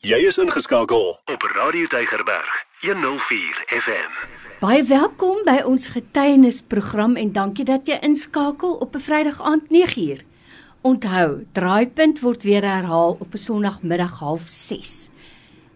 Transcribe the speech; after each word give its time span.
Jy 0.00 0.16
is 0.24 0.38
ingeskakel 0.40 1.10
op 1.28 1.42
Radio 1.52 1.84
Tygerberg 1.92 2.52
104 2.80 3.58
FM. 3.68 4.14
Baie 4.62 4.84
welkom 4.88 5.42
by 5.44 5.58
ons 5.68 5.90
getuienisprogram 5.92 7.18
en 7.20 7.34
dankie 7.36 7.66
dat 7.68 7.84
jy 7.84 7.98
inskakel 8.08 8.78
op 8.80 8.96
'n 8.96 9.04
Vrydag 9.04 9.42
aand 9.44 9.68
9uur. 9.68 10.22
Onthou, 10.80 11.44
Draaipunt 11.52 12.20
word 12.24 12.42
weer 12.48 12.64
herhaal 12.64 13.18
op 13.20 13.34
'n 13.34 13.38
Sondagmiddag 13.38 14.22
06:30. 14.22 15.10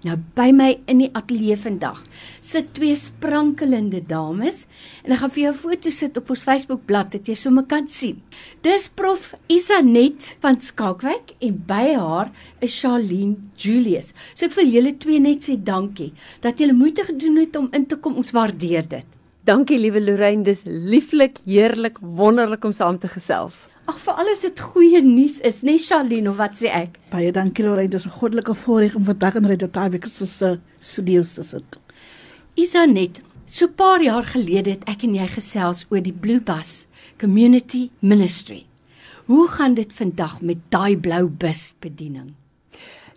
Nou 0.08 0.16
by 0.38 0.54
my 0.56 0.70
in 0.88 1.02
die 1.02 1.10
ateljee 1.12 1.58
vandag 1.60 1.98
sit 2.46 2.70
twee 2.78 2.96
sprankelende 2.96 4.00
dames 4.08 4.62
en 5.04 5.12
ek 5.12 5.20
gaan 5.20 5.34
vir 5.36 5.44
jou 5.44 5.52
foto 5.66 5.92
sit 5.92 6.16
op 6.22 6.32
ons 6.32 6.46
Facebookblad 6.48 7.12
dat 7.18 7.28
jy 7.28 7.36
sommer 7.36 7.66
kan 7.68 7.90
sien. 7.92 8.22
Dis 8.64 8.88
prof 8.88 9.34
Isanet 9.52 10.38
van 10.40 10.62
Skalkwyk 10.64 11.36
en 11.44 11.60
by 11.68 11.84
haar 11.98 12.32
is 12.64 12.78
Charlene 12.80 13.52
Julius. 13.60 14.14
So 14.36 14.48
ek 14.48 14.56
wil 14.56 14.72
julle 14.72 14.96
twee 15.04 15.20
net 15.20 15.44
sê 15.50 15.58
dankie 15.60 16.14
dat 16.46 16.64
julle 16.64 16.78
moeite 16.80 17.04
gedoen 17.10 17.42
het 17.44 17.60
om 17.60 17.68
in 17.76 17.90
te 17.90 18.00
kom. 18.00 18.16
Ons 18.20 18.32
waardeer 18.36 18.88
dit. 18.88 19.16
Dankie 19.48 19.80
liewe 19.80 20.00
Lorraine, 20.04 20.44
dis 20.46 20.64
lieflik, 20.68 21.40
heerlik, 21.48 22.00
wonderlik 22.00 22.64
om 22.68 22.74
saam 22.76 23.00
te 23.02 23.08
gesels. 23.12 23.68
Ag 23.90 23.98
vir 24.04 24.20
alles 24.22 24.44
dit 24.46 24.60
goeie 24.62 25.00
nuus 25.02 25.40
is, 25.48 25.64
né 25.66 25.74
Charlene, 25.82 26.36
wat 26.38 26.60
sê 26.60 26.70
ek? 26.70 27.00
Baie 27.10 27.32
dankie 27.34 27.64
Lorraine, 27.66 27.90
dis 27.90 28.06
'n 28.06 28.14
goddelike 28.20 28.54
voorreg 28.54 28.96
om 28.96 29.04
vandag 29.04 29.38
in 29.40 29.50
Radio 29.50 29.68
Tabik 29.68 30.06
se 30.06 30.60
studios 30.80 31.34
te 31.34 31.44
sit. 31.44 31.80
Isanet, 32.56 33.22
so 33.48 33.66
'n 33.66 33.74
paar 33.74 34.02
jaar 34.02 34.24
gelede 34.24 34.70
het 34.70 34.84
ek 34.86 35.04
en 35.04 35.16
jy 35.16 35.28
gesels 35.28 35.86
oor 35.90 36.02
die 36.02 36.14
Blue 36.14 36.40
Bus 36.40 36.86
Community 37.18 37.90
Ministry. 38.00 38.66
Hoe 39.26 39.48
gaan 39.48 39.74
dit 39.74 39.94
vandag 39.94 40.42
met 40.42 40.58
daai 40.70 40.96
blou 40.96 41.28
bus 41.28 41.74
bediening? 41.80 42.39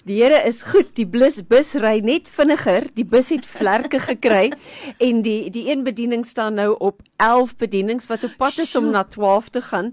Die 0.03 0.17
Here 0.19 0.41
is 0.43 0.65
goed. 0.67 0.97
Die 0.99 1.05
bus 1.07 1.37
bus 1.47 1.77
ry 1.79 2.01
net 2.03 2.27
vinniger. 2.27 2.89
Die 2.97 3.05
bus 3.07 3.29
het 3.31 3.45
vlerke 3.47 4.01
gekry 4.03 4.49
en 5.07 5.21
die 5.23 5.47
die 5.55 5.69
een 5.71 5.85
bediening 5.87 6.25
staan 6.27 6.57
nou 6.59 6.73
op 6.83 7.05
11 7.23 7.53
bedienings 7.61 8.09
wat 8.11 8.25
op 8.27 8.33
pad 8.41 8.59
is 8.65 8.75
om 8.75 8.89
na 8.91 9.05
12 9.07 9.53
te 9.55 9.63
gaan. 9.63 9.93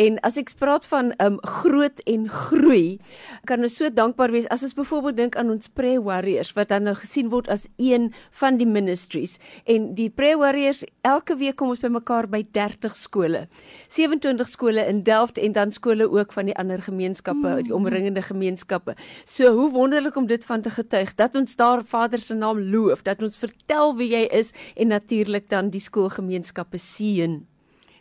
En 0.00 0.16
as 0.24 0.38
ek 0.40 0.54
praat 0.56 0.86
van 0.88 1.12
um 1.20 1.36
groot 1.44 2.00
en 2.08 2.24
groei, 2.32 3.02
kan 3.44 3.60
ons 3.60 3.76
so 3.76 3.92
dankbaar 3.92 4.32
wees 4.32 4.48
as 4.48 4.64
ons 4.64 4.72
byvoorbeeld 4.78 5.18
dink 5.18 5.36
aan 5.36 5.52
ons 5.52 5.68
prayer 5.68 6.00
warriors 6.00 6.54
wat 6.56 6.72
dan 6.72 6.88
nou 6.88 6.96
gesien 6.96 7.28
word 7.28 7.52
as 7.52 7.68
een 7.76 8.08
van 8.40 8.56
die 8.56 8.68
ministries 8.68 9.36
en 9.68 9.90
die 9.98 10.08
prayer 10.08 10.40
warriors 10.40 10.86
elke 11.04 11.36
week 11.36 11.58
kom 11.60 11.74
ons 11.74 11.84
bymekaar 11.84 12.30
by 12.32 12.46
30 12.56 12.96
skole. 12.96 13.44
27 13.92 14.48
skole 14.48 14.88
in 14.88 15.04
Delft 15.04 15.36
en 15.36 15.52
dan 15.52 15.76
skole 15.76 16.08
ook 16.08 16.32
van 16.32 16.48
die 16.48 16.56
ander 16.56 16.80
gemeenskappe, 16.80 17.58
die 17.68 17.76
omringende 17.76 18.24
gemeenskappe. 18.24 18.96
So 19.28 19.49
hoe 19.52 19.70
wonderlik 19.70 20.16
om 20.16 20.26
dit 20.26 20.44
van 20.44 20.62
te 20.62 20.70
getuig 20.70 21.14
dat 21.14 21.34
ons 21.34 21.56
daar 21.56 21.84
Vader 21.84 22.18
se 22.18 22.34
naam 22.34 22.60
loof, 22.72 23.02
dat 23.02 23.22
ons 23.22 23.38
vertel 23.38 23.96
wie 23.96 24.10
jy 24.12 24.26
is 24.40 24.52
en 24.76 24.92
natuurlik 24.94 25.48
dan 25.48 25.70
die 25.70 25.80
skoolgemeenskappe 25.80 26.78
seën. 26.78 27.40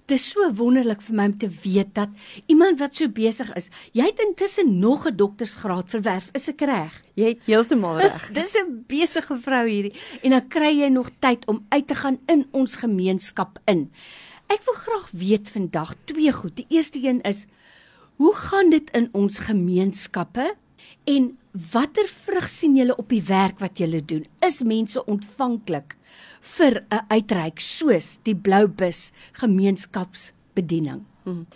Dit 0.09 0.17
is 0.17 0.29
so 0.31 0.47
wonderlik 0.57 1.03
vir 1.05 1.15
my 1.15 1.25
om 1.29 1.35
te 1.37 1.49
weet 1.63 1.91
dat 1.93 2.09
iemand 2.49 2.79
wat 2.81 2.95
so 2.97 3.11
besig 3.13 3.51
is, 3.59 3.67
jy 3.93 4.07
het 4.07 4.23
intussen 4.23 4.79
nog 4.79 5.05
'n 5.05 5.15
doktorsgraad 5.15 5.89
verwerf, 5.89 6.29
is 6.33 6.49
ek 6.49 6.61
reg? 6.61 6.93
Jy 7.13 7.27
het 7.27 7.45
heeltemal 7.45 7.99
reg. 8.05 8.29
Dis 8.33 8.55
'n 8.57 8.85
besige 8.87 9.37
vrou 9.37 9.67
hierdie 9.67 9.93
en 10.23 10.31
dan 10.31 10.47
kry 10.47 10.73
jy 10.81 10.89
nog 10.89 11.11
tyd 11.19 11.45
om 11.45 11.65
uit 11.69 11.87
te 11.87 11.95
gaan 11.95 12.17
in 12.25 12.47
ons 12.51 12.75
gemeenskap 12.75 13.59
in. 13.65 13.91
Ek 14.49 14.65
wil 14.65 14.73
graag 14.73 15.11
weet 15.11 15.49
vandag 15.49 15.93
twee 16.05 16.31
goed. 16.33 16.55
Die 16.55 16.65
eerste 16.69 16.97
een 17.03 17.21
is 17.21 17.45
hoe 18.17 18.35
gaan 18.35 18.69
dit 18.69 18.89
in 18.97 19.09
ons 19.13 19.39
gemeenskappe 19.39 20.55
en 21.09 21.37
watter 21.71 22.07
vrug 22.07 22.49
sien 22.49 22.75
julle 22.77 22.95
op 22.95 23.09
die 23.09 23.23
werk 23.23 23.59
wat 23.59 23.79
julle 23.81 24.01
doen? 24.05 24.25
Is 24.45 24.61
mense 24.61 25.05
ontvanklik 25.05 25.95
vir 26.55 26.83
'n 26.89 27.05
uitreik 27.09 27.59
soos 27.59 28.19
die 28.23 28.35
Bloubus 28.35 29.11
gemeenskapsbediening? 29.33 31.05
Hmm. 31.23 31.47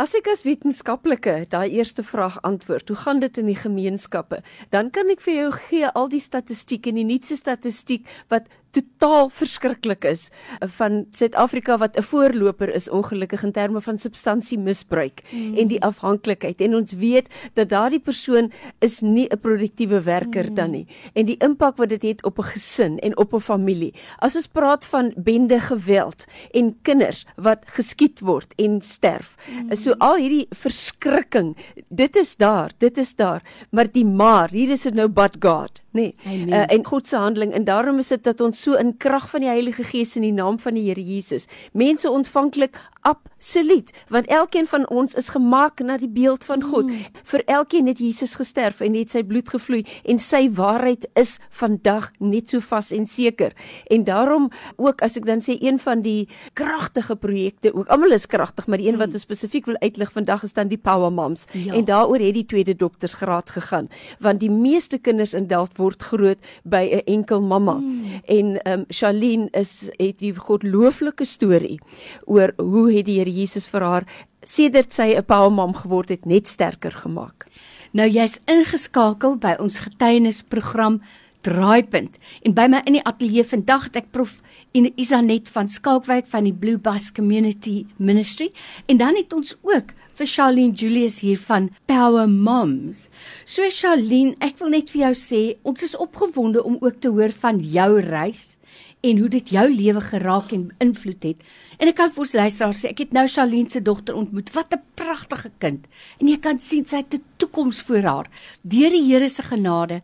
As 0.00 0.14
ek 0.16 0.30
as 0.32 0.46
wetenskaplike 0.46 1.32
daai 1.52 1.74
eerste 1.76 2.00
vraag 2.02 2.38
antwoord, 2.48 2.88
hoe 2.88 2.96
gaan 2.96 3.18
dit 3.20 3.38
in 3.38 3.50
die 3.50 3.58
gemeenskappe? 3.58 4.38
Dan 4.72 4.88
kan 4.90 5.10
ek 5.12 5.20
vir 5.20 5.34
jou 5.34 5.50
gee 5.52 5.90
al 5.92 6.08
die 6.08 6.22
statistieke 6.24 6.88
en 6.88 6.96
die 7.02 7.04
nuutste 7.04 7.36
statistiek 7.36 8.08
wat 8.32 8.48
totaal 8.70 9.28
verskriklik 9.28 10.04
is 10.04 10.28
van 10.76 11.04
Suid-Afrika 11.10 11.78
wat 11.78 11.96
'n 11.96 12.02
voorloper 12.02 12.74
is 12.74 12.90
ongelukkig 12.90 13.42
in 13.42 13.52
terme 13.52 13.80
van 13.80 13.98
substansiemisbruik 13.98 15.22
mm. 15.30 15.56
en 15.56 15.68
die 15.68 15.82
afhanklikheid. 15.82 16.60
En 16.60 16.74
ons 16.74 16.92
weet 16.92 17.28
dat 17.54 17.68
daardie 17.68 18.00
persoon 18.00 18.52
is 18.78 19.00
nie 19.00 19.26
'n 19.28 19.40
produktiewe 19.40 20.02
werker 20.02 20.48
mm. 20.48 20.54
dan 20.54 20.70
nie. 20.70 20.86
En 21.12 21.24
die 21.24 21.36
impak 21.36 21.76
wat 21.76 21.88
dit 21.88 22.02
het, 22.02 22.24
op 22.24 22.38
'n 22.38 22.42
gesin 22.42 22.98
en 22.98 23.16
op 23.16 23.34
'n 23.34 23.40
familie. 23.40 23.94
As 24.18 24.36
ons 24.36 24.46
praat 24.46 24.84
van 24.84 25.12
bende 25.16 25.60
geweld 25.60 26.24
en 26.50 26.78
kinders 26.82 27.26
wat 27.36 27.58
geskiet 27.64 28.20
word 28.20 28.52
en 28.56 28.80
sterf 28.80 29.36
mm. 29.48 29.76
so 29.76 29.94
al 29.98 30.16
hierdie 30.16 30.46
verskrikking 30.50 31.56
dit 31.88 32.16
is 32.16 32.36
daar 32.36 32.70
dit 32.78 32.98
is 32.98 33.14
daar. 33.16 33.42
Maar 33.70 33.92
die 33.92 34.04
maar 34.04 34.50
hier 34.50 34.70
is 34.70 34.82
dit 34.82 34.94
nou 34.94 35.08
but 35.08 35.36
God 35.40 35.80
nê? 35.90 36.12
Nee, 36.24 36.46
uh, 36.46 36.72
en 36.72 36.84
God 36.84 37.08
se 37.08 37.16
handeling. 37.16 37.52
En 37.52 37.64
daarom 37.64 37.98
is 37.98 38.08
dit 38.08 38.22
dat 38.24 38.40
ons 38.40 38.59
so 38.60 38.76
in 38.76 38.96
krag 38.98 39.28
van 39.30 39.40
die 39.40 39.48
Heilige 39.48 39.84
Gees 39.84 40.16
in 40.16 40.22
die 40.22 40.34
naam 40.36 40.58
van 40.58 40.76
die 40.76 40.86
Here 40.88 41.00
Jesus. 41.00 41.46
Mense 41.72 42.10
ontvanklik 42.10 42.76
absoluut 43.00 43.90
want 44.08 44.26
elkeen 44.26 44.66
van 44.66 44.88
ons 44.88 45.14
is 45.14 45.30
gemaak 45.32 45.80
na 45.80 45.96
die 46.00 46.10
beeld 46.10 46.44
van 46.44 46.62
God 46.62 46.88
mm. 46.90 47.20
vir 47.32 47.44
elkeen 47.46 47.88
het 47.88 48.00
Jesus 48.02 48.34
gesterf 48.36 48.80
en 48.84 48.96
het 48.98 49.12
sy 49.14 49.22
bloed 49.24 49.48
gevloei 49.48 49.80
en 50.04 50.20
sy 50.20 50.42
waarheid 50.56 51.06
is 51.20 51.38
vandag 51.62 52.10
net 52.18 52.52
so 52.52 52.60
vas 52.60 52.90
en 52.92 53.06
seker 53.08 53.54
en 53.88 54.04
daarom 54.04 54.50
ook 54.76 55.00
as 55.06 55.16
ek 55.16 55.28
dan 55.28 55.40
sê 55.44 55.56
een 55.60 55.80
van 55.80 56.04
die 56.04 56.28
kragtige 56.58 57.16
projekte 57.16 57.72
ook 57.72 57.88
almal 57.88 58.12
is 58.16 58.28
kragtig 58.28 58.68
maar 58.68 58.82
die 58.82 58.90
een 58.90 59.00
wat 59.00 59.14
mm. 59.14 59.24
spesifiek 59.24 59.70
wil 59.70 59.80
uitlig 59.80 60.12
vandag 60.12 60.44
is 60.44 60.56
dan 60.56 60.68
die 60.68 60.80
Power 60.80 61.12
Moms 61.12 61.46
ja. 61.52 61.74
en 61.74 61.88
daaroor 61.88 62.20
het 62.20 62.36
die 62.36 62.46
tweede 62.46 62.76
doktersgraad 62.76 63.54
gegaan 63.56 63.88
want 64.20 64.44
die 64.44 64.52
meeste 64.52 64.98
kinders 64.98 65.34
in 65.34 65.48
Delft 65.48 65.80
word 65.80 66.02
groot 66.12 66.38
by 66.64 66.84
'n 67.00 67.06
enkel 67.06 67.40
mamma 67.40 67.78
mm. 67.80 68.20
en 68.26 68.56
ehm 68.60 68.78
um, 68.80 68.84
Charlene 68.88 69.48
is 69.52 69.88
het 69.96 70.18
die 70.18 70.34
godlooflike 70.34 71.24
storie 71.24 71.78
oor 72.26 72.52
hoe 72.56 72.89
het 72.92 73.06
die 73.06 73.18
Here 73.18 73.30
Jesus 73.30 73.68
vir 73.70 73.86
haar 73.86 74.06
sedert 74.44 74.92
sy 74.92 75.14
'n 75.16 75.24
paamam 75.24 75.74
geword 75.74 76.08
het 76.08 76.26
net 76.26 76.48
sterker 76.48 76.92
gemaak. 76.92 77.46
Nou 77.92 78.08
jy's 78.08 78.40
ingeskakel 78.46 79.36
by 79.36 79.56
ons 79.58 79.78
getuienisprogram 79.78 81.00
Draaipunt 81.42 82.18
en 82.44 82.54
by 82.54 82.66
my 82.68 82.82
in 82.84 82.98
die 82.98 83.04
ateljee 83.04 83.44
vandag 83.44 83.84
het 83.88 83.96
ek 83.96 84.10
prof 84.12 84.40
en 84.76 84.90
Isanet 84.96 85.48
van 85.48 85.68
Skalkwyk 85.68 86.28
van 86.30 86.44
die 86.44 86.52
Blue 86.52 86.78
Bus 86.78 87.12
Community 87.12 87.86
Ministry 87.96 88.52
en 88.86 89.00
dan 89.00 89.16
het 89.16 89.32
ons 89.32 89.56
ook 89.62 89.94
vir 90.20 90.28
Charlene 90.28 90.76
Julius 90.76 91.20
hier 91.24 91.38
van 91.40 91.70
Power 91.88 92.28
Moms. 92.28 93.08
So 93.48 93.64
Charlene, 93.72 94.36
ek 94.44 94.58
wil 94.60 94.74
net 94.76 94.92
vir 94.92 95.06
jou 95.06 95.14
sê, 95.16 95.42
ons 95.64 95.82
is 95.82 95.96
opgewonde 95.96 96.62
om 96.62 96.76
ook 96.80 97.00
te 97.00 97.08
hoor 97.08 97.32
van 97.40 97.62
jou 97.64 97.90
reis 98.04 98.59
en 99.00 99.18
hoe 99.18 99.28
dit 99.32 99.52
jou 99.54 99.66
lewe 99.72 100.00
geraak 100.00 100.52
en 100.52 100.66
beïnvloed 100.70 101.22
het. 101.24 101.44
En 101.80 101.88
ek 101.88 101.96
kan 101.96 102.10
vir 102.12 102.24
ons 102.24 102.34
luisteraars 102.36 102.82
sê, 102.82 102.90
ek 102.92 103.04
het 103.06 103.14
nou 103.16 103.26
Charlene 103.28 103.72
se 103.72 103.80
dogter 103.80 104.18
ontmoet. 104.18 104.52
Wat 104.52 104.74
'n 104.74 104.82
pragtige 104.94 105.50
kind. 105.58 105.86
En 106.20 106.28
jy 106.28 106.38
kan 106.38 106.60
sien 106.60 106.84
sy 106.84 106.96
het 106.96 107.14
'n 107.14 107.24
toekoms 107.38 107.80
voor 107.82 108.02
haar 108.02 108.28
deur 108.62 108.90
die 108.90 109.06
Here 109.08 109.28
se 109.28 109.42
genade 109.42 110.02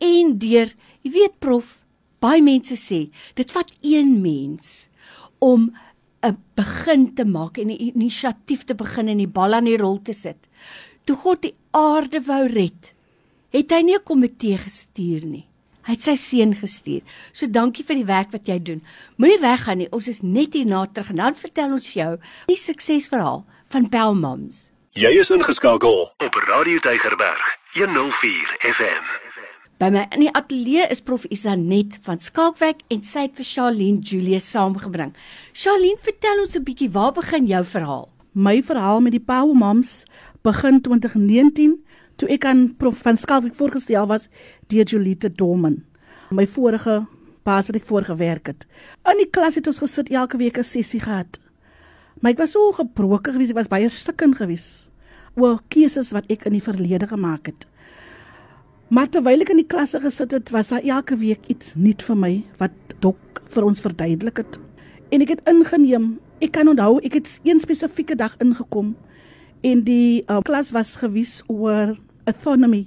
en 0.00 0.38
deur, 0.38 0.72
jy 1.02 1.10
weet 1.10 1.38
prof, 1.38 1.84
baie 2.20 2.42
mense 2.42 2.74
sê, 2.74 3.10
dit 3.34 3.52
vat 3.52 3.72
een 3.82 4.20
mens 4.22 4.88
om 5.38 5.72
'n 6.22 6.36
begin 6.54 7.14
te 7.14 7.24
maak 7.24 7.58
en 7.58 7.68
'n 7.68 7.80
inisiatief 7.94 8.64
te 8.64 8.74
begin 8.74 9.08
en 9.08 9.18
die 9.18 9.34
bal 9.38 9.54
aan 9.54 9.64
die 9.64 9.76
rol 9.76 10.02
te 10.02 10.12
sit. 10.12 10.48
Toe 11.04 11.16
God 11.16 11.42
die 11.42 11.54
aarde 11.70 12.20
wou 12.20 12.46
red, 12.46 12.94
het 13.50 13.70
hy 13.70 13.82
nie 13.82 13.96
'n 13.96 14.04
komitee 14.04 14.58
gestuur 14.58 15.26
nie. 15.26 15.46
Hy 15.86 15.94
het 15.94 16.02
sy 16.02 16.16
seun 16.18 16.54
gestuur. 16.58 17.02
So 17.32 17.46
dankie 17.46 17.84
vir 17.86 18.00
die 18.00 18.08
werk 18.08 18.32
wat 18.34 18.48
jy 18.50 18.58
doen. 18.58 18.80
Moenie 19.22 19.38
weggaan 19.38 19.78
nie. 19.78 19.90
Ons 19.94 20.08
is 20.10 20.22
net 20.26 20.56
hier 20.58 20.66
na 20.66 20.86
terug 20.86 21.12
en 21.14 21.22
dan 21.22 21.38
vertel 21.38 21.76
ons 21.76 21.86
vir 21.92 22.00
jou 22.00 22.14
die 22.48 22.58
suksesverhaal 22.58 23.44
van 23.70 23.86
Bell 23.92 24.18
Moms. 24.18 24.72
Jy 24.98 25.12
is 25.20 25.30
ingeskakel 25.30 26.08
op 26.24 26.40
Radio 26.48 26.82
Tygerberg 26.82 27.46
104 27.76 28.56
FM. 28.64 29.06
By 29.78 29.90
my 29.92 30.06
in 30.16 30.22
die 30.24 30.30
ateljee 30.32 30.86
is 30.90 31.02
prof 31.04 31.26
Isanet 31.30 31.98
van 32.06 32.18
Skalkwyk 32.18 32.82
en 32.90 33.02
sy 33.04 33.26
het 33.26 33.36
vir 33.36 33.44
Charlene 33.44 34.00
Julius 34.00 34.46
saamgebring. 34.48 35.12
Charlene, 35.52 36.00
vertel 36.02 36.40
ons 36.42 36.56
'n 36.56 36.64
bietjie 36.64 36.90
waar 36.90 37.12
begin 37.12 37.46
jou 37.46 37.64
verhaal? 37.64 38.08
My 38.32 38.62
verhaal 38.62 39.00
met 39.00 39.12
die 39.12 39.20
Power 39.20 39.54
Moms 39.54 40.04
begin 40.42 40.80
2019 40.80 41.76
toe 42.16 42.28
ek 42.32 42.44
aan 42.44 42.74
prof 42.80 43.02
van 43.04 43.16
Skalkwyk 43.16 43.54
voorgestel 43.54 44.06
was 44.06 44.28
deur 44.72 44.84
Jolita 44.84 45.28
Dorman. 45.28 45.82
My 46.30 46.46
vorige 46.46 47.04
baas 47.46 47.70
wat 47.70 47.78
ek 47.78 47.86
voorgewerk 47.86 48.50
het. 48.50 48.66
In 49.06 49.20
die 49.22 49.30
klas 49.30 49.54
het 49.58 49.66
ons 49.70 49.78
gesit 49.82 50.10
elke 50.10 50.36
week 50.36 50.58
'n 50.58 50.64
sessie 50.64 51.00
gehad. 51.00 51.38
Maar 52.20 52.32
ek 52.32 52.38
was 52.38 52.50
so 52.50 52.72
gebroken 52.72 53.32
geweest, 53.32 53.50
ek 53.50 53.56
was 53.56 53.68
baie 53.68 53.88
stikken 53.88 54.34
geweest 54.34 54.90
oor 55.36 55.60
keuses 55.68 56.12
wat 56.12 56.24
ek 56.32 56.46
in 56.48 56.56
die 56.56 56.64
verlede 56.64 57.06
gemaak 57.06 57.46
het. 57.46 57.66
Maar 58.88 59.08
terwyl 59.08 59.40
ek 59.40 59.50
in 59.50 59.56
die 59.56 59.66
klasse 59.66 60.00
gesit 60.00 60.30
het, 60.30 60.50
was 60.50 60.68
daar 60.68 60.84
elke 60.84 61.16
week 61.16 61.46
iets 61.46 61.74
nuut 61.74 62.02
vir 62.02 62.16
my 62.16 62.44
wat 62.58 62.70
dok 63.00 63.42
vir 63.52 63.64
ons 63.64 63.80
verduidelik 63.80 64.36
het. 64.36 64.58
En 65.10 65.20
ek 65.20 65.28
het 65.28 65.42
ingeneem. 65.44 66.18
Ek 66.40 66.52
kan 66.52 66.68
onthou 66.68 67.00
ek 67.04 67.12
het 67.12 67.40
een 67.44 67.60
spesifieke 67.60 68.14
dag 68.14 68.36
ingekom 68.38 68.94
en 69.64 69.82
die 69.84 70.24
uh, 70.28 70.40
klas 70.44 70.70
was 70.70 70.96
gewys 71.00 71.40
oor 71.48 71.96
autonomy, 72.24 72.86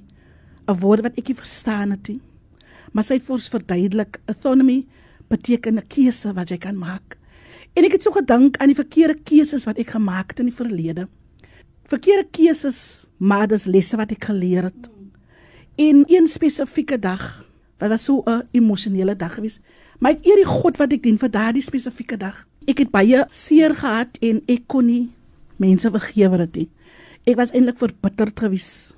'n 0.69 0.80
woord 0.80 1.01
wat 1.01 1.18
ek 1.18 1.27
nie 1.27 1.38
verstaan 1.38 1.92
het 1.92 2.07
nie. 2.07 2.21
Maar 2.94 3.04
sy 3.04 3.18
het 3.18 3.25
vir 3.25 3.36
ons 3.36 3.50
verduidelik 3.50 4.19
autonomy 4.25 4.86
beteken 5.30 5.77
'n 5.77 5.88
keuse 5.88 6.33
wat 6.33 6.50
jy 6.50 6.57
kan 6.57 6.77
maak. 6.77 7.18
En 7.74 7.83
ek 7.83 7.92
het 7.92 8.01
so 8.01 8.12
gedink 8.12 8.57
aan 8.57 8.68
die 8.68 8.75
verkeerde 8.75 9.18
keuses 9.24 9.66
wat 9.66 9.77
ek 9.77 9.89
gemaak 9.89 10.30
het 10.30 10.39
in 10.39 10.50
die 10.50 10.56
verlede. 10.56 11.07
Verkeerde 11.86 12.27
keuses, 12.31 13.07
maar 13.18 13.48
dis 13.48 13.66
lesse 13.66 13.98
wat 13.98 14.12
ek 14.12 14.24
geleer 14.24 14.63
het. 14.63 14.89
En 15.75 16.04
een 16.07 16.27
spesifieke 16.27 17.00
dag, 17.00 17.45
wat 17.77 17.89
was 17.89 18.04
so 18.04 18.24
'n 18.25 18.48
emosionele 18.51 19.16
dag 19.16 19.33
gewees. 19.33 19.60
Maar 20.00 20.12
ek 20.12 20.25
eer 20.25 20.36
die 20.36 20.45
God 20.45 20.77
wat 20.77 20.94
ek 20.94 21.04
dien 21.04 21.18
vir 21.18 21.30
daardie 21.30 21.62
spesifieke 21.62 22.18
dag. 22.18 22.48
Ek 22.68 22.77
het 22.77 22.92
baie 22.92 23.27
seer 23.31 23.75
gehad 23.75 24.18
en 24.21 24.42
ek 24.48 24.68
kon 24.68 24.86
nie 24.86 25.10
mense 25.57 25.92
vergewe 25.92 26.38
dit 26.38 26.56
nie. 26.56 26.69
Ek 27.25 27.36
was 27.36 27.51
eintlik 27.51 27.77
verbitterd 27.77 28.39
gewees 28.39 28.95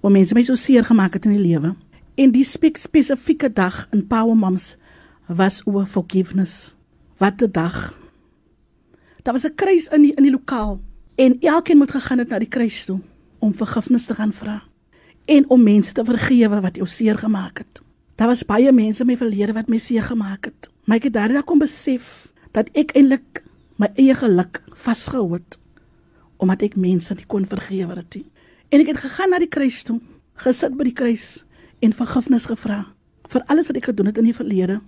om 0.00 0.12
mense 0.12 0.34
my 0.34 0.42
so 0.42 0.54
seer 0.54 0.84
gemaak 0.84 1.16
het 1.18 1.24
in 1.24 1.36
die 1.36 1.42
lewe. 1.42 1.74
En 2.14 2.32
die 2.32 2.44
spesifieke 2.44 3.52
dag 3.52 3.86
in 3.92 4.06
Power 4.06 4.36
Moms 4.36 4.76
was 5.26 5.62
oor 5.66 5.86
forgiveness. 5.86 6.74
Wat 7.16 7.42
'n 7.42 7.50
dag. 7.52 7.98
Daar 9.22 9.34
was 9.34 9.44
'n 9.44 9.54
kruis 9.54 9.88
in 9.88 10.02
die 10.02 10.14
in 10.14 10.22
die 10.22 10.32
lokaal 10.32 10.80
en 11.14 11.40
elkeen 11.40 11.78
moet 11.78 11.90
gegaan 11.90 12.18
het 12.18 12.28
na 12.28 12.38
die 12.38 12.48
kruis 12.48 12.84
toe 12.84 13.00
om 13.38 13.54
vergifnis 13.54 14.04
te 14.04 14.14
gaan 14.14 14.32
vra 14.32 14.62
en 15.24 15.48
om 15.48 15.62
mense 15.62 15.92
te 15.92 16.04
vergewe 16.04 16.60
wat 16.60 16.76
jou 16.76 16.86
seer 16.86 17.18
gemaak 17.18 17.58
het. 17.58 17.80
Daar 18.14 18.28
was 18.28 18.44
baie 18.44 18.72
mense 18.72 19.00
in 19.00 19.06
my 19.06 19.16
verlede 19.16 19.52
wat 19.52 19.68
my 19.68 19.78
seer 19.78 20.02
gemaak 20.02 20.44
het. 20.44 20.70
Maar 20.84 20.96
ek 20.96 21.02
het 21.02 21.12
daardie 21.12 21.42
kom 21.42 21.58
besef 21.58 22.32
dat 22.52 22.68
ek 22.72 22.92
eintlik 22.92 23.42
my 23.76 23.88
eie 23.94 24.14
geluk 24.14 24.62
vasgehou 24.74 25.32
het 25.32 25.58
omdat 26.40 26.62
ek 26.62 26.76
mense 26.76 27.14
nie 27.14 27.26
kon 27.28 27.44
vergewe 27.44 27.94
het 27.94 28.14
nie. 28.14 28.24
En 28.70 28.80
ek 28.80 28.92
het 28.92 29.02
gegaan 29.02 29.32
na 29.34 29.38
die 29.42 29.50
kruis 29.50 29.82
toe, 29.82 29.98
gesit 30.38 30.76
by 30.78 30.86
die 30.86 30.94
kruis 30.94 31.42
en 31.82 31.94
vergifnis 31.96 32.46
gevra 32.46 32.84
vir 33.30 33.44
alles 33.50 33.68
wat 33.70 33.78
ek 33.78 33.88
gedoen 33.90 34.10
het 34.10 34.18
in 34.18 34.28
die 34.30 34.34
verlede. 34.34 34.80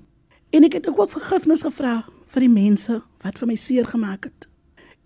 En 0.55 0.67
ek 0.67 0.76
het 0.79 0.87
ook 0.90 1.11
vergifnis 1.11 1.64
gevra 1.67 2.02
vir 2.31 2.44
die 2.46 2.52
mense 2.52 3.00
wat 3.23 3.38
vir 3.38 3.50
my 3.50 3.56
seer 3.58 3.87
gemaak 3.90 4.26
het. 4.31 4.49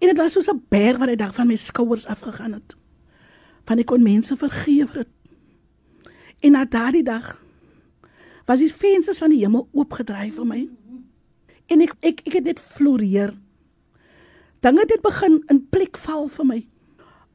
En 0.01 0.13
dit 0.13 0.19
was 0.19 0.33
soos 0.33 0.49
'n 0.49 0.65
berg 0.69 0.99
wat 0.99 1.09
uit 1.09 1.19
dag 1.19 1.35
van 1.35 1.47
my 1.47 1.57
skouers 1.57 2.07
afgegaan 2.07 2.53
het. 2.53 2.77
Van 3.65 3.79
ek 3.79 3.87
kon 3.87 4.03
mense 4.03 4.37
vergewe 4.37 4.99
het. 4.99 5.09
En 6.41 6.53
na 6.53 6.65
daardie 6.65 7.03
dag 7.03 7.43
was 8.45 8.59
die 8.59 8.73
vensters 8.73 9.19
van 9.19 9.31
die 9.31 9.41
hemel 9.41 9.69
oopgedraai 9.73 10.33
vir 10.33 10.47
my. 10.47 10.69
En 11.67 11.81
ek 11.81 11.95
ek 12.01 12.21
ek 12.25 12.33
het 12.33 12.45
net 12.45 12.61
floreer. 12.61 13.35
Dinge 14.61 14.81
het 14.87 15.03
begin 15.03 15.43
in 15.49 15.67
plek 15.69 15.97
val 15.97 16.29
vir 16.29 16.47
my. 16.47 16.67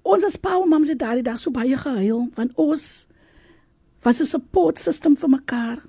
Ons 0.03 0.25
as 0.25 0.35
Paul 0.35 0.65
mams 0.65 0.89
het 0.89 0.99
daardie 0.99 1.25
dag 1.25 1.39
so 1.39 1.51
baie 1.51 1.77
gehuil 1.77 2.29
want 2.35 2.55
ons 2.55 3.07
was 4.03 4.21
'n 4.21 4.25
support 4.25 4.79
system 4.79 5.15
vir 5.15 5.29
mekaar. 5.29 5.81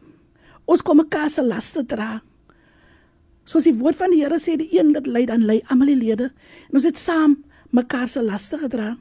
Ons 0.65 0.83
kom 0.83 0.97
mekaar 0.97 1.31
se 1.31 1.43
laste 1.43 1.87
dra. 1.87 2.23
Soos 3.45 3.65
die 3.65 3.75
woord 3.75 3.97
van 3.97 4.11
die 4.11 4.21
Here 4.21 4.39
sê, 4.39 4.57
die 4.57 4.79
een 4.79 4.93
wat 4.93 5.07
ly 5.07 5.25
dan 5.27 5.47
ly 5.47 5.63
almal 5.67 5.87
die 5.87 5.97
lede. 5.97 6.33
En 6.69 6.75
ons 6.75 6.85
het 6.85 6.97
saam 6.97 7.45
mekaar 7.71 8.09
se 8.09 8.23
laste 8.23 8.59
gedra. 8.59 8.99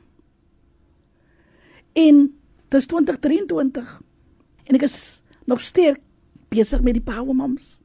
En 1.93 2.41
Dis 2.71 2.87
2023 2.87 3.87
en 4.63 4.77
ek 4.77 4.85
is 4.87 4.97
nog 5.43 5.59
sterk 5.59 5.99
besig 6.53 6.83
met 6.85 6.95
die 6.95 7.03
Power 7.03 7.35
Moms. 7.35 7.81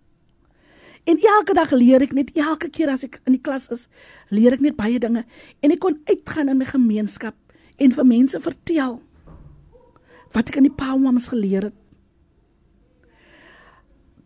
En 1.07 1.19
elke 1.19 1.55
dag 1.59 1.73
leer 1.75 2.05
ek 2.07 2.15
net 2.15 2.31
elke 2.39 2.71
keer 2.71 2.93
as 2.93 3.03
ek 3.07 3.19
in 3.27 3.35
die 3.35 3.43
klas 3.43 3.67
is, 3.75 3.89
leer 4.29 4.57
ek 4.57 4.65
net 4.65 4.77
baie 4.77 4.99
dinge 4.99 5.25
en 5.61 5.75
ek 5.75 5.83
kon 5.83 5.99
uitgaan 6.09 6.49
in 6.53 6.59
my 6.59 6.69
gemeenskap 6.69 7.37
en 7.77 7.93
vir 7.93 8.09
mense 8.09 8.41
vertel 8.41 9.01
wat 10.35 10.51
ek 10.51 10.59
in 10.61 10.69
die 10.69 10.75
Moms 10.77 11.29
geleer 11.29 11.71
het. 11.71 11.77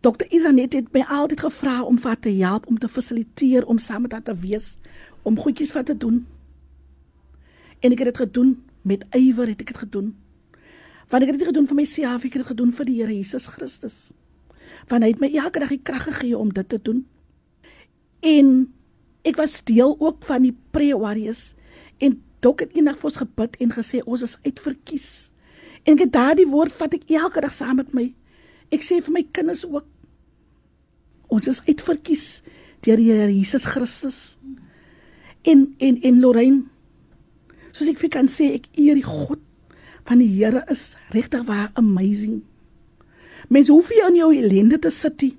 Dr. 0.01 0.25
Isanet 0.33 0.73
het 0.73 0.93
my 0.93 1.03
altyd 1.05 1.43
gevra 1.45 1.83
om 1.85 1.97
vir 2.01 2.17
te 2.19 2.31
help 2.41 2.65
om 2.67 2.77
te 2.77 2.87
fasiliteer 2.89 3.65
om 3.65 3.77
saam 3.77 4.01
met 4.01 4.11
haar 4.11 4.23
te 4.23 4.35
wees 4.35 4.77
om 5.21 5.37
goedjies 5.37 5.73
wat 5.73 5.85
te 5.85 5.97
doen. 5.97 6.25
En 7.79 7.91
ek 7.91 8.01
het 8.01 8.09
dit 8.09 8.17
gedoen 8.17 8.55
met 8.81 9.05
ywer 9.13 9.47
het 9.47 9.61
ek 9.61 9.73
dit 9.73 9.77
gedoen. 9.77 10.15
Want 11.11 11.23
ek 11.23 11.29
het 11.29 11.37
dit 11.37 11.47
gedoen 11.47 11.67
vir 11.67 11.77
myself, 11.77 12.25
ek 12.25 12.33
het 12.33 12.41
dit 12.41 12.51
gedoen 12.53 12.71
vir 12.73 12.85
die 12.89 12.97
Here 12.97 13.13
Jesus 13.13 13.45
Christus. 13.45 14.11
Want 14.89 15.03
hy 15.03 15.11
het 15.11 15.21
my 15.21 15.29
elke 15.37 15.61
dag 15.61 15.69
die 15.69 15.83
krag 15.83 16.07
gegee 16.09 16.37
om 16.37 16.49
dit 16.49 16.69
te 16.69 16.79
doen. 16.81 17.05
En 18.25 18.73
ek 19.27 19.37
was 19.37 19.59
deel 19.67 19.95
ook 19.99 20.23
van 20.25 20.45
die 20.47 20.55
prayer 20.73 20.99
warriors 20.99 21.51
en 22.01 22.17
dok 22.41 22.63
het 22.65 22.73
eendag 22.77 22.97
vir 22.97 23.11
ons 23.11 23.21
gebid 23.21 23.57
en 23.61 23.75
gesê 23.75 24.01
ons 24.05 24.23
is 24.25 24.37
uitverkies. 24.45 25.09
En 25.85 25.95
ek 25.95 26.07
het 26.07 26.13
daardie 26.13 26.49
woord 26.49 26.73
vat 26.73 26.95
ek 26.97 27.09
elke 27.13 27.41
dag 27.43 27.53
saam 27.53 27.77
met 27.81 27.93
my. 27.97 28.07
Ek 28.73 28.85
sê 28.85 28.97
vir 29.01 29.13
my 29.13 29.23
kinders 29.33 29.63
ook 29.67 29.85
ons 31.31 31.47
is 31.47 31.61
uitverkies 31.67 32.25
deur 32.85 32.99
die 32.99 33.07
Here 33.11 33.29
Jesus 33.29 33.65
Christus. 33.69 34.37
En 35.47 35.69
en 35.79 36.01
en 36.01 36.19
Lorraine 36.21 36.65
soos 37.71 37.89
ek 37.89 38.01
vir 38.01 38.11
kan 38.17 38.29
sê 38.29 38.51
ek 38.57 38.67
eer 38.75 38.97
die 38.99 39.07
God 39.07 39.39
van 40.09 40.19
die 40.21 40.29
Here 40.33 40.65
is 40.69 40.95
regtig 41.13 41.45
waar 41.47 41.69
amazing. 41.79 42.41
Mens 43.51 43.69
hoef 43.71 43.91
nie 43.91 44.01
in 44.07 44.17
jou 44.19 44.31
ellende 44.35 44.79
te 44.79 44.91
sit 44.91 45.21
nie. 45.21 45.35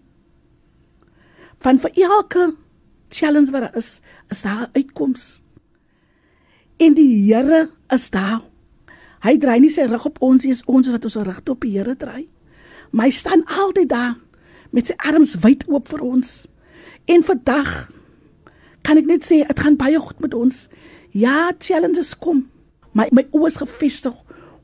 Van 1.62 1.78
vir 1.82 1.92
elke 2.06 2.52
challenge 3.14 3.52
wat 3.52 3.60
daar 3.60 3.76
is, 3.76 4.00
is 4.28 4.42
daar 4.42 4.68
'n 4.68 4.70
uitkoms. 4.72 5.42
En 6.76 6.94
die 6.94 7.32
Here 7.32 7.70
is 7.88 8.10
daar. 8.10 8.42
Hy 9.22 9.38
draai 9.38 9.60
nie 9.60 9.70
sy 9.70 9.84
rug 9.86 10.04
op 10.04 10.22
ons 10.22 10.42
nie, 10.42 10.50
is 10.50 10.64
ons 10.64 10.88
wat 10.90 11.04
ons 11.04 11.14
rug 11.14 11.40
op 11.48 11.60
die 11.60 11.78
Here 11.78 11.96
draai. 11.96 12.28
Maar 12.90 13.06
hy 13.06 13.10
staan 13.10 13.44
altyd 13.44 13.88
daar 13.88 14.16
met 14.70 14.86
sy 14.86 14.96
arms 14.96 15.34
wyd 15.44 15.64
oop 15.68 15.88
vir 15.88 16.00
ons. 16.00 16.46
En 17.04 17.22
vandag 17.22 17.90
kan 18.82 18.96
ek 18.96 19.06
net 19.06 19.24
sê 19.24 19.42
dit 19.46 19.60
gaan 19.60 19.76
baie 19.76 19.98
goed 19.98 20.20
met 20.20 20.34
ons. 20.34 20.68
Ja, 21.10 21.52
challenges 21.58 22.14
kom, 22.18 22.46
maar 22.92 23.08
my 23.12 23.26
oë 23.30 23.46
is 23.46 23.60
gefestig 23.60 24.16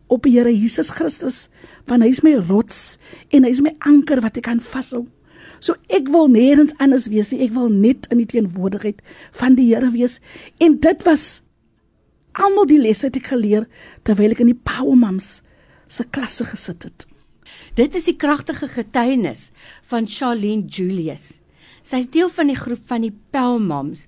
op 0.08 0.24
die 0.24 0.38
Here 0.38 0.52
Jesus 0.52 0.90
Christus, 0.90 1.48
want 1.86 2.02
hy 2.02 2.08
is 2.08 2.22
my 2.24 2.34
rots 2.48 2.96
en 3.30 3.44
hy 3.44 3.52
is 3.52 3.60
my 3.64 3.74
anker 3.86 4.22
wat 4.24 4.40
ek 4.40 4.48
kan 4.48 4.60
vashou. 4.60 5.06
So 5.60 5.74
ek 5.88 6.08
wil 6.12 6.30
nêrens 6.32 6.74
anders 6.78 7.08
wees 7.12 7.32
nie. 7.32 7.42
Ek 7.46 7.54
wil 7.56 7.68
net 7.72 8.06
in 8.12 8.22
die 8.22 8.28
teenwoordigheid 8.30 9.02
van 9.40 9.58
die 9.58 9.68
Here 9.72 9.90
wees. 9.94 10.18
En 10.62 10.78
dit 10.78 11.04
was 11.06 11.42
almal 12.38 12.68
die 12.70 12.80
lesse 12.80 13.08
wat 13.08 13.18
ek 13.18 13.30
geleer 13.32 13.66
terwyl 14.06 14.34
ek 14.34 14.42
in 14.44 14.52
die 14.52 14.62
Power 14.70 14.96
Moms 14.96 15.40
se 15.88 16.04
klasse 16.04 16.46
gesit 16.46 16.84
het. 16.86 17.06
Dit 17.78 17.94
is 17.96 18.08
die 18.10 18.16
kragtige 18.20 18.68
getuienis 18.70 19.48
van 19.90 20.06
Charlene 20.06 20.68
Julius. 20.68 21.38
Sy's 21.82 22.10
deel 22.12 22.28
van 22.28 22.50
die 22.52 22.58
groep 22.58 22.84
van 22.90 23.06
die 23.06 23.14
Power 23.32 23.62
Moms. 23.62 24.06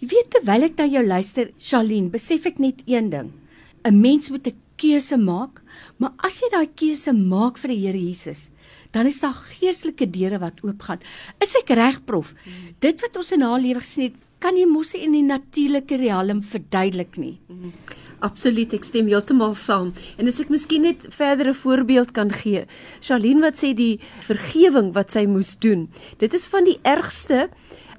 Jy 0.00 0.08
weet 0.12 0.30
terwyl 0.32 0.68
ek 0.68 0.78
na 0.78 0.86
jou 0.88 1.02
luister, 1.04 1.50
Charlene, 1.58 2.10
besef 2.12 2.46
ek 2.48 2.60
net 2.62 2.82
een 2.86 3.10
ding. 3.10 3.32
'n 3.84 4.00
Mens 4.00 4.30
moet 4.30 4.46
'n 4.46 4.56
keuse 4.76 5.16
maak, 5.16 5.62
maar 5.98 6.14
as 6.18 6.40
jy 6.40 6.48
daai 6.50 6.68
keuse 6.74 7.12
maak 7.12 7.58
vir 7.58 7.68
die 7.68 7.82
Here 7.86 7.98
Jesus, 7.98 8.48
dan 8.90 9.06
is 9.06 9.20
daar 9.20 9.36
geestelike 9.58 10.10
deure 10.10 10.38
wat 10.38 10.62
oopgaan. 10.64 11.02
Is 11.44 11.54
ek 11.60 11.74
reg 11.76 12.00
prof? 12.04 12.34
Dit 12.80 13.00
wat 13.04 13.16
ons 13.16 13.32
in 13.32 13.42
haar 13.42 13.60
lewe 13.60 13.80
gesien 13.84 14.10
het, 14.10 14.16
kan 14.38 14.56
jy 14.56 14.66
mos 14.70 14.94
in 14.94 15.16
die 15.16 15.24
natuurlike 15.26 15.98
riem 15.98 16.42
verduidelik 16.46 17.16
nie. 17.18 17.38
Absoluut, 18.22 18.72
ek 18.74 18.86
stem 18.86 19.06
heeltemal 19.10 19.54
saam. 19.54 19.92
En 20.18 20.30
as 20.30 20.40
ek 20.42 20.50
miskien 20.50 20.82
net 20.86 21.04
verdere 21.14 21.54
voorbeeld 21.54 22.12
kan 22.14 22.30
gee. 22.34 22.64
Charlene 23.00 23.44
wat 23.46 23.58
sê 23.60 23.74
die 23.78 23.98
vergewing 24.26 24.92
wat 24.96 25.14
sy 25.14 25.26
moes 25.30 25.56
doen. 25.62 25.86
Dit 26.18 26.34
is 26.34 26.46
van 26.50 26.66
die 26.66 26.78
ergste 26.82 27.48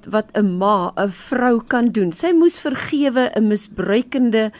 wat 0.08 0.32
'n 0.36 0.58
ma, 0.58 0.92
'n 0.96 1.08
vrou 1.08 1.60
kan 1.60 1.92
doen. 1.92 2.12
Sy 2.12 2.32
moes 2.32 2.58
vergewe 2.60 3.30
'n 3.36 3.48
misbruikende 3.48 4.52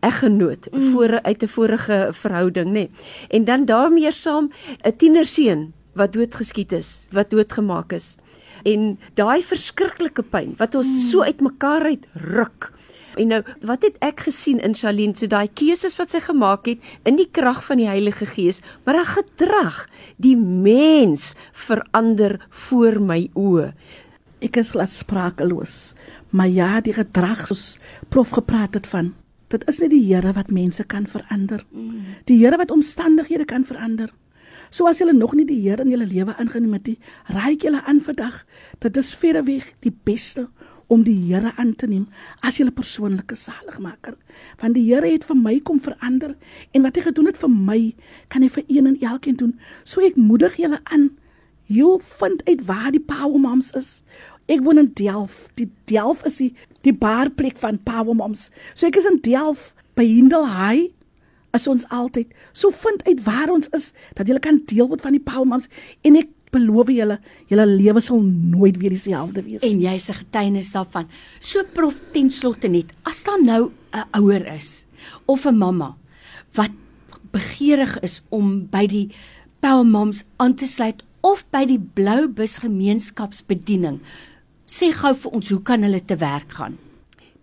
eggenoot 0.00 0.68
mm. 0.70 0.90
voor 0.92 1.22
uit 1.22 1.42
'n 1.42 1.46
vorige 1.46 2.08
verhouding, 2.10 2.68
nê. 2.68 2.72
Nee. 2.72 2.90
En 3.28 3.44
dan 3.44 3.64
daarmee 3.64 4.12
saam 4.12 4.50
'n 4.82 4.96
tienerseun 4.96 5.72
wat 5.92 6.12
doodgeskiet 6.12 6.72
is, 6.72 7.06
wat 7.10 7.30
doodgemaak 7.30 7.92
is. 7.92 8.16
En 8.62 8.98
daai 9.14 9.42
verskriklike 9.42 10.22
pyn 10.22 10.54
wat 10.56 10.74
ons 10.74 10.86
mm. 10.86 11.08
so 11.10 11.22
uitmekaar 11.22 11.82
uit 11.82 12.06
ruk. 12.14 12.72
En 13.18 13.32
nou, 13.32 13.42
wat 13.66 13.82
het 13.82 13.96
ek 14.04 14.20
gesien 14.28 14.60
in 14.62 14.76
Charlene, 14.78 15.16
so 15.16 15.26
daai 15.26 15.48
keuses 15.50 15.96
wat 15.98 16.12
sy 16.14 16.20
gemaak 16.22 16.68
het 16.70 16.78
in 17.08 17.18
die 17.18 17.28
krag 17.30 17.64
van 17.66 17.80
die 17.80 17.88
Heilige 17.90 18.28
Gees, 18.30 18.62
maar 18.86 19.00
haar 19.00 19.10
gedrag, 19.18 19.88
die 20.22 20.36
mens 20.38 21.32
verander 21.52 22.38
voor 22.68 23.00
my 23.02 23.24
oë. 23.34 23.72
Ek 24.44 24.60
is 24.62 24.74
laat 24.78 24.94
sprakeloos. 24.94 25.94
Maar 26.30 26.48
ja, 26.52 26.70
die 26.84 26.94
gedrag 26.94 27.46
soos 27.48 27.78
prof 28.12 28.36
gepraat 28.36 28.76
het 28.78 28.86
van, 28.86 29.14
dit 29.48 29.68
is 29.68 29.80
nie 29.80 29.88
die 29.88 30.04
Here 30.14 30.32
wat 30.32 30.50
mense 30.50 30.84
kan 30.84 31.06
verander. 31.06 31.64
Die 32.26 32.38
Here 32.38 32.56
wat 32.56 32.70
omstandighede 32.70 33.44
kan 33.44 33.64
verander. 33.64 34.10
So 34.70 34.86
as 34.86 34.98
jy 35.00 35.12
nog 35.12 35.34
nie 35.34 35.46
die 35.46 35.60
Here 35.62 35.82
in 35.82 35.90
jou 35.90 36.04
lewe 36.04 36.34
ingeneem 36.38 36.72
het 36.76 36.86
nie, 36.86 36.98
raai 37.26 37.56
jy 37.56 37.68
hulle 37.70 37.84
aan 37.84 38.00
vandag. 38.00 38.44
Dit 38.80 38.96
is 38.96 39.14
verreweg 39.16 39.72
die 39.80 39.94
beste 40.04 40.48
om 40.88 41.04
die 41.04 41.16
Here 41.28 41.52
aan 41.56 41.74
te 41.76 41.86
neem 41.86 42.08
as 42.42 42.58
jou 42.58 42.68
persoonlike 42.70 43.36
saligmaker. 43.36 44.16
Want 44.60 44.74
die 44.74 44.84
Here 44.88 45.08
het 45.08 45.24
vir 45.24 45.36
my 45.36 45.60
kom 45.60 45.80
verander 45.80 46.36
en 46.72 46.82
wat 46.82 46.96
hy 46.96 47.06
gedoen 47.08 47.26
het 47.26 47.40
vir 47.40 47.50
my, 47.52 47.94
kan 48.28 48.42
hy 48.42 48.48
vir 48.48 48.64
een 48.68 48.86
en 48.86 49.00
elkeen 49.00 49.36
doen. 49.36 49.54
So 49.84 50.04
ek 50.04 50.16
moedig 50.16 50.56
julle 50.60 50.80
aan. 50.92 51.10
Jy 51.68 51.98
vind 52.00 52.44
uit 52.48 52.64
waar 52.64 52.92
die 52.92 53.04
power 53.04 53.40
moms 53.40 53.72
is. 53.76 54.02
Ek 54.48 54.62
woon 54.64 54.80
in 54.80 54.92
Delft. 54.96 55.50
Die 55.60 55.68
Delft 55.90 56.26
is 56.28 56.40
die 56.40 56.54
die 56.86 56.94
baarplek 56.94 57.58
van 57.58 57.80
Power 57.82 58.14
Moms. 58.16 58.48
So 58.72 58.86
ek 58.88 58.96
is 58.96 59.08
in 59.08 59.20
Delft 59.24 59.74
by 59.98 60.06
Hindel 60.06 60.46
High. 60.48 60.88
As 61.52 61.66
ons 61.68 61.84
altyd 61.92 62.32
so 62.56 62.70
vind 62.72 63.02
uit 63.08 63.20
waar 63.24 63.50
ons 63.52 63.68
is 63.76 63.92
dat 64.16 64.28
jy 64.28 64.38
kan 64.42 64.60
deel 64.68 64.88
word 64.88 65.04
van 65.04 65.16
die 65.16 65.22
Power 65.24 65.48
Moms 65.48 65.68
en 66.06 66.16
ek 66.20 66.30
beloof 66.54 66.88
julle, 66.92 67.18
julle 67.50 67.66
lewe 67.68 68.00
sal 68.00 68.22
nooit 68.24 68.78
weer 68.80 68.94
dieselfde 68.94 69.42
wees. 69.44 69.64
En 69.66 69.82
jy's 69.84 70.08
'n 70.08 70.20
getuienis 70.24 70.72
daarvan. 70.72 71.08
So 71.40 71.64
prof 71.74 72.00
ten 72.12 72.30
slotte 72.30 72.68
net, 72.68 72.92
as 73.04 73.22
daar 73.22 73.42
nou 73.42 73.70
'n 73.92 74.04
ouer 74.12 74.46
is 74.54 74.84
of 75.26 75.44
'n 75.44 75.58
mamma 75.58 75.96
wat 76.54 76.70
begeerig 77.32 78.00
is 78.00 78.22
om 78.30 78.68
by 78.70 78.86
die 78.86 79.10
Power 79.60 79.84
Moms 79.84 80.24
aan 80.36 80.54
te 80.54 80.66
sluit 80.66 81.04
of 81.20 81.44
by 81.50 81.64
die 81.66 81.78
Blou 81.78 82.28
Bus 82.28 82.58
gemeenskapsbediening 82.58 84.00
Sê 84.68 84.90
gou 84.92 85.14
vir 85.16 85.32
ons, 85.32 85.48
hoe 85.48 85.62
kan 85.64 85.82
hulle 85.82 86.00
te 86.04 86.18
werk 86.20 86.52
gaan? 86.58 86.76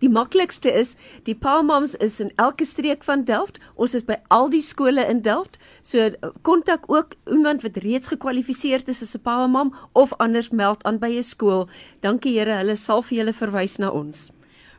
Die 0.04 0.10
maklikste 0.12 0.70
is, 0.70 0.92
die 1.24 1.34
Palmoms 1.34 1.96
is 2.04 2.20
in 2.20 2.30
elke 2.36 2.66
streek 2.68 3.02
van 3.08 3.24
Delft. 3.26 3.58
Ons 3.74 3.96
is 3.98 4.04
by 4.06 4.18
al 4.30 4.50
die 4.52 4.62
skole 4.62 5.02
in 5.10 5.22
Delft. 5.24 5.56
So 5.82 6.12
kontak 6.46 6.86
ook 6.92 7.16
iemand 7.24 7.64
wat 7.64 7.80
reeds 7.82 8.12
gekwalifiseer 8.12 8.84
is 8.86 9.02
as 9.02 9.16
'n 9.16 9.24
Palmom 9.24 9.74
of 9.94 10.12
anders 10.18 10.50
meld 10.50 10.84
aan 10.84 10.98
by 10.98 11.16
'n 11.16 11.22
skool. 11.22 11.68
Dankie 12.00 12.38
Here, 12.38 12.58
hulle 12.62 12.76
sal 12.76 13.02
vir 13.02 13.18
julle 13.18 13.32
verwys 13.32 13.78
na 13.78 13.90
ons. 13.90 14.30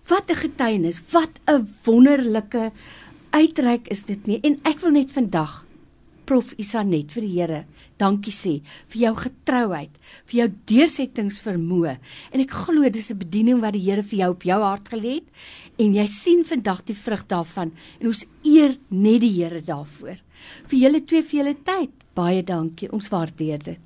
Wat 0.08 0.30
'n 0.30 0.36
getuienis, 0.36 1.02
wat 1.12 1.40
'n 1.48 1.68
wonderlike 1.84 2.72
uitreik 3.32 3.88
is 3.88 4.04
dit 4.04 4.28
nie. 4.28 4.40
En 4.44 4.60
ek 4.64 4.80
wil 4.80 4.92
net 4.92 5.12
vandag 5.12 5.67
Prof 6.28 6.52
Isanet 6.60 7.14
vir 7.16 7.24
die 7.24 7.34
Here 7.38 7.62
dankie 7.98 8.34
sê 8.36 8.54
vir 8.92 9.02
jou 9.06 9.14
getrouheid, 9.22 9.94
vir 10.28 10.40
jou 10.42 10.48
deursettingsvermoë. 10.72 11.96
En 12.34 12.44
ek 12.44 12.52
glo 12.52 12.90
dis 12.90 13.10
'n 13.12 13.18
bediening 13.18 13.62
wat 13.62 13.74
die 13.74 13.86
Here 13.86 14.04
vir 14.04 14.20
jou 14.20 14.32
op 14.32 14.44
jou 14.44 14.62
hart 14.62 14.90
gelê 14.90 15.14
het 15.16 15.28
en 15.80 15.94
jy 15.94 16.08
sien 16.08 16.44
vandag 16.44 16.86
die 16.86 16.96
vrug 16.96 17.28
daarvan 17.28 17.72
en 18.00 18.08
ons 18.08 18.26
eer 18.44 18.78
net 18.90 19.22
die 19.22 19.34
Here 19.44 19.62
daarvoor. 19.62 20.18
Vir 20.68 20.80
julle 20.80 21.02
twee 21.06 21.22
vir 21.22 21.44
julle 21.44 21.56
tyd, 21.64 21.92
baie 22.14 22.44
dankie. 22.44 22.92
Ons 22.92 23.10
waardeer 23.10 23.64
dit. 23.64 23.80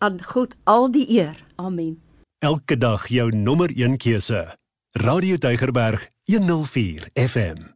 Aan 0.00 0.20
God 0.22 0.54
al 0.64 0.90
die 0.90 1.06
eer. 1.08 1.36
Amen. 1.56 2.00
Elke 2.42 2.76
dag 2.76 3.08
jou 3.08 3.30
nommer 3.30 3.70
1 3.70 3.96
keuse. 3.96 4.54
Radio 4.92 5.36
Deugerberg 5.36 6.10
104 6.26 7.08
FM. 7.14 7.73